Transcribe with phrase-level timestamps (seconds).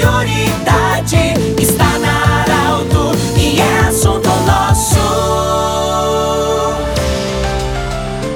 [0.00, 4.98] prioridade está na Arauto e é assunto nosso.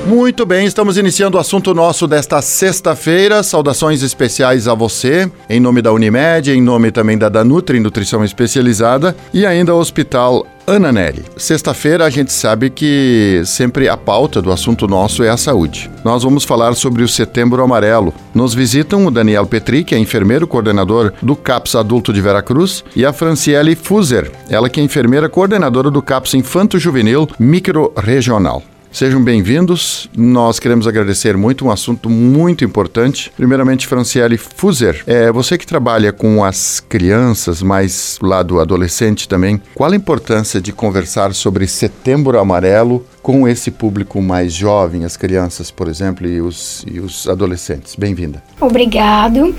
[0.06, 3.42] Muito bem, estamos iniciando o assunto nosso desta sexta-feira.
[3.42, 9.16] Saudações especiais a você, em nome da Unimed, em nome também da Danutri Nutrição Especializada
[9.32, 11.24] e ainda ao Hospital Ana Neri.
[11.36, 15.90] Sexta-feira a gente sabe que sempre a pauta do assunto nosso é a saúde.
[16.02, 18.14] Nós vamos falar sobre o Setembro Amarelo.
[18.34, 23.04] Nos visitam o Daniel Petri, que é enfermeiro coordenador do CAPS Adulto de Veracruz, e
[23.04, 28.62] a Franciele Fuser, ela que é enfermeira coordenadora do CAPS Infanto Juvenil Micro Regional.
[28.94, 30.08] Sejam bem-vindos.
[30.16, 33.32] Nós queremos agradecer muito um assunto muito importante.
[33.36, 39.60] Primeiramente, Franciele Fuser, é você que trabalha com as crianças, mais lado adolescente também.
[39.74, 45.72] Qual a importância de conversar sobre Setembro Amarelo com esse público mais jovem, as crianças,
[45.72, 47.96] por exemplo, e os, e os adolescentes?
[47.96, 48.44] Bem-vinda.
[48.60, 49.52] Obrigado.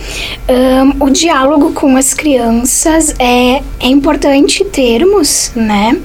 [0.48, 6.00] Um, o diálogo com as crianças é, é importante termos, né?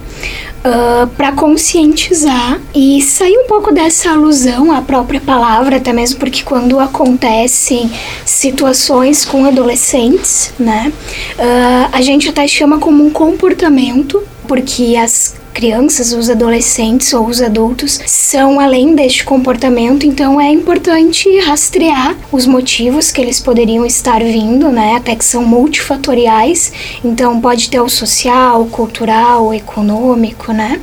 [0.60, 6.42] Uh, para conscientizar e sair um pouco dessa alusão à própria palavra, até mesmo porque
[6.42, 7.90] quando acontecem
[8.26, 10.92] situações com adolescentes, né,
[11.38, 17.42] uh, a gente até chama como um comportamento, porque as crianças, os adolescentes ou os
[17.42, 24.22] adultos são além deste comportamento, então é importante rastrear os motivos que eles poderiam estar
[24.22, 24.96] vindo, né?
[24.96, 26.72] Até que são multifatoriais,
[27.04, 30.80] então pode ter o social, cultural, econômico, né?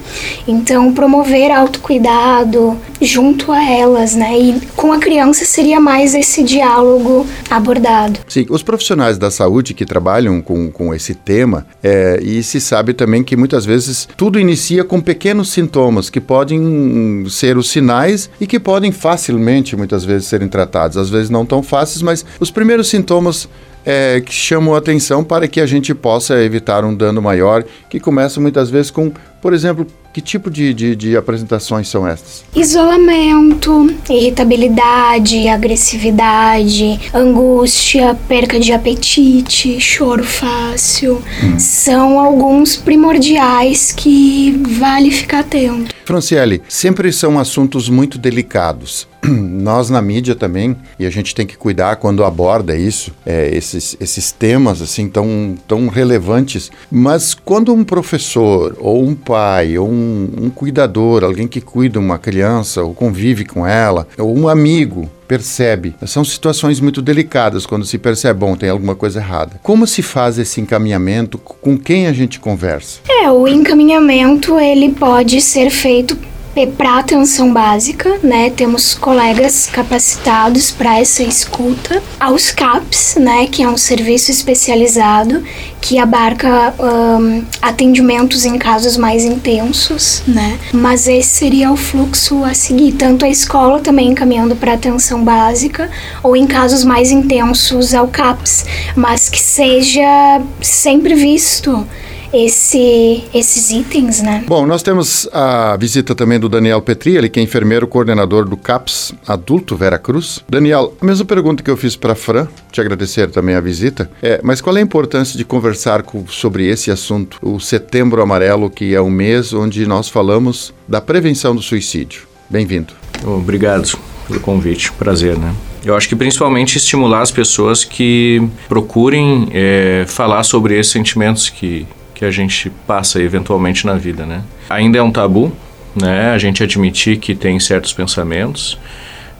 [0.47, 4.38] Então promover autocuidado junto a elas, né?
[4.38, 8.19] E com a criança seria mais esse diálogo abordado.
[8.27, 12.93] Sim, os profissionais da saúde que trabalham com, com esse tema, é, e se sabe
[12.93, 18.27] também que muitas vezes tudo inicia inicia com pequenos sintomas que podem ser os sinais
[18.41, 20.97] e que podem facilmente, muitas vezes, serem tratados.
[20.97, 23.47] Às vezes não tão fáceis, mas os primeiros sintomas
[23.85, 28.00] é, que chamam a atenção para que a gente possa evitar um dano maior, que
[28.00, 29.85] começa muitas vezes com, por exemplo,
[30.17, 32.44] que tipo de, de, de, apresentações são estas?
[32.55, 41.22] Isolamento, irritabilidade, agressividade, angústia, perca de apetite, choro fácil.
[41.44, 41.59] Hum.
[41.59, 45.94] São alguns primordiais que vale ficar atento.
[46.07, 49.07] Franciele, sempre são assuntos muito delicados.
[49.27, 53.97] Nós na mídia também, e a gente tem que cuidar quando aborda isso, é, esses,
[54.00, 56.72] esses temas assim tão, tão relevantes.
[56.89, 62.18] Mas quando um professor, ou um pai, ou um, um cuidador, alguém que cuida uma
[62.18, 65.95] criança, ou convive com ela, ou um amigo, percebe.
[66.06, 69.59] São situações muito delicadas quando se percebe, bom, tem alguma coisa errada.
[69.62, 71.38] Como se faz esse encaminhamento?
[71.38, 73.00] Com quem a gente conversa?
[73.09, 76.18] É, o encaminhamento ele pode ser feito
[76.66, 78.50] para atenção básica, né?
[78.50, 82.01] Temos colegas capacitados para essa escuta.
[82.19, 83.47] Aos CAPS, né?
[83.47, 85.44] Que é um serviço especializado
[85.81, 90.57] que abarca um, atendimentos em casos mais intensos, né?
[90.73, 95.89] Mas esse seria o fluxo a seguir, tanto a escola também encaminhando para atenção básica
[96.24, 101.85] ou em casos mais intensos ao CAPS, mas que seja sempre visto
[102.33, 104.43] esse, esses itens, né?
[104.47, 108.57] Bom, nós temos a visita também do Daniel Petri, ele que é enfermeiro coordenador do
[108.57, 110.43] CAPS Adulto Vera Cruz.
[110.47, 114.09] Daniel, a mesma pergunta que eu fiz para a Fran, te agradecer também a visita,
[114.21, 118.69] é, mas qual é a importância de conversar com, sobre esse assunto, o Setembro Amarelo,
[118.69, 122.27] que é o mês onde nós falamos da prevenção do suicídio?
[122.49, 122.94] Bem-vindo.
[123.25, 125.53] Obrigado pelo convite, prazer, né?
[125.83, 131.88] Eu acho que principalmente estimular as pessoas que procurem é, falar sobre esses sentimentos que,
[132.17, 134.41] que a gente passa eventualmente na vida, né?
[134.67, 135.51] Ainda é um tabu,
[135.95, 136.31] né?
[136.31, 138.79] A gente admitir que tem certos pensamentos.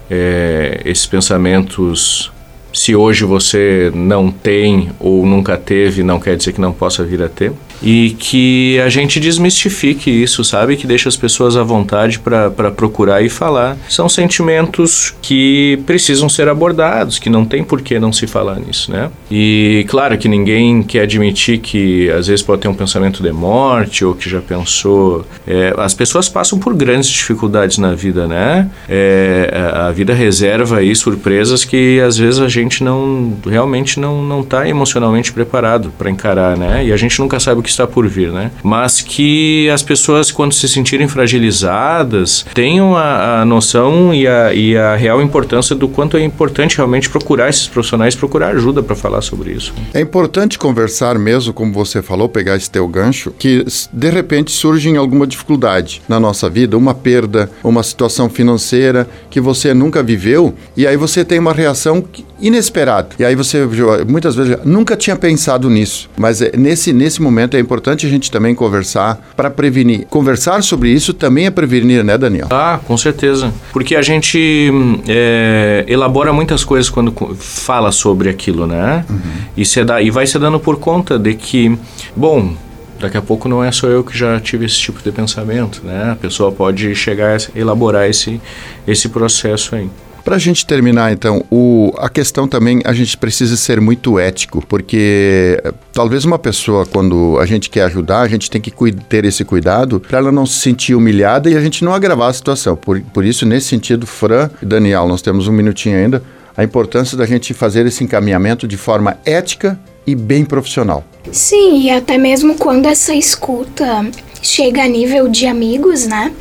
[0.08, 2.32] É, esses pensamentos,
[2.78, 7.24] se hoje você não tem ou nunca teve, não quer dizer que não possa vir
[7.24, 7.52] a ter
[7.82, 10.76] e que a gente desmistifique isso, sabe?
[10.76, 13.78] Que deixa as pessoas à vontade para procurar e falar.
[13.90, 18.92] São sentimentos que precisam ser abordados, que não tem por que não se falar nisso,
[18.92, 19.10] né?
[19.30, 24.04] E claro que ninguém quer admitir que às vezes pode ter um pensamento de morte
[24.04, 25.26] ou que já pensou.
[25.46, 28.70] É, as pessoas passam por grandes dificuldades na vida, né?
[28.90, 34.42] É, a vida reserva aí surpresas que às vezes a gente não realmente não não
[34.42, 36.86] está emocionalmente preparado para encarar, né?
[36.86, 38.52] E a gente nunca sabe o que está por vir, né?
[38.64, 44.78] Mas que as pessoas, quando se sentirem fragilizadas, tenham a, a noção e a, e
[44.78, 49.22] a real importância do quanto é importante realmente procurar esses profissionais, procurar ajuda para falar
[49.22, 49.74] sobre isso.
[49.94, 54.96] É importante conversar mesmo, como você falou, pegar esse teu gancho, que de repente surge
[54.96, 60.88] alguma dificuldade na nossa vida, uma perda, uma situação financeira que você nunca viveu, e
[60.88, 63.10] aí você tem uma reação que inesperado.
[63.20, 63.66] E aí você
[64.08, 68.32] muitas vezes nunca tinha pensado nisso, mas é, nesse, nesse momento é importante a gente
[68.32, 70.06] também conversar para prevenir.
[70.08, 72.48] Conversar sobre isso também é prevenir, né, Daniel?
[72.52, 73.54] Ah, com certeza.
[73.72, 74.72] Porque a gente
[75.08, 79.06] é, elabora muitas coisas quando fala sobre aquilo, né?
[79.10, 79.20] Uhum.
[79.56, 81.78] E, se dá, e vai se dando por conta de que,
[82.16, 82.54] bom,
[83.00, 86.12] daqui a pouco não é só eu que já tive esse tipo de pensamento, né?
[86.12, 88.42] A pessoa pode chegar a elaborar esse,
[88.88, 89.90] esse processo aí.
[90.28, 94.62] Para a gente terminar, então, o, a questão também, a gente precisa ser muito ético,
[94.68, 98.70] porque eh, talvez uma pessoa, quando a gente quer ajudar, a gente tem que
[99.08, 102.34] ter esse cuidado para ela não se sentir humilhada e a gente não agravar a
[102.34, 102.76] situação.
[102.76, 106.22] Por, por isso, nesse sentido, Fran e Daniel, nós temos um minutinho ainda,
[106.58, 111.06] a importância da gente fazer esse encaminhamento de forma ética e bem profissional.
[111.32, 114.06] Sim, e até mesmo quando essa escuta
[114.42, 116.34] chega a nível de amigos, né?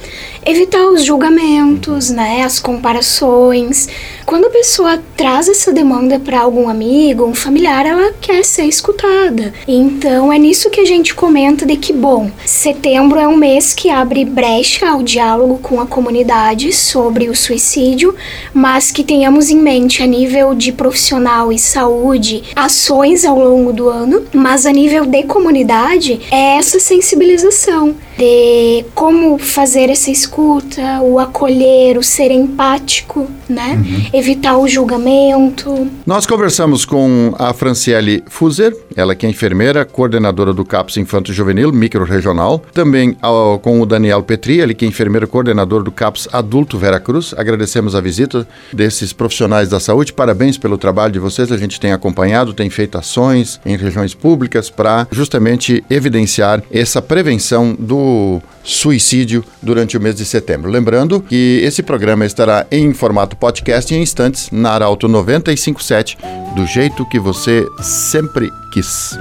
[0.47, 3.89] Evitar os julgamentos, né, as comparações.
[4.25, 9.53] Quando a pessoa traz essa demanda para algum amigo, um familiar, ela quer ser escutada.
[9.67, 13.91] Então é nisso que a gente comenta de que bom, setembro é um mês que
[13.91, 18.15] abre brecha ao diálogo com a comunidade sobre o suicídio,
[18.55, 23.89] mas que tenhamos em mente a nível de profissional e saúde ações ao longo do
[23.89, 31.19] ano, mas a nível de comunidade é essa sensibilização de como fazer essa escuta, o
[31.19, 33.75] acolher, o ser empático, né?
[33.75, 34.07] Uhum.
[34.13, 35.89] Evitar o julgamento.
[36.07, 41.73] Nós conversamos com a Franciele Fuser, ela que é enfermeira, coordenadora do CAPS Infanto Juvenil
[41.73, 42.65] Micro-Regional.
[42.73, 47.35] Também ao, com o Daniel Petri, ele que é enfermeiro coordenador do CAPS Adulto Veracruz.
[47.37, 50.13] Agradecemos a visita desses profissionais da saúde.
[50.13, 51.53] Parabéns pelo trabalho de vocês.
[51.53, 57.77] A gente tem acompanhado, tem feito ações em regiões públicas para justamente evidenciar essa prevenção
[57.79, 60.71] do suicídio durante o mês de setembro.
[60.71, 66.19] Lembrando que esse programa estará em formato podcast em instantes na Arauto 957,
[66.57, 69.17] do jeito que você sempre quis.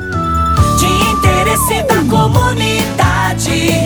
[0.79, 3.84] De interesse da comunidade,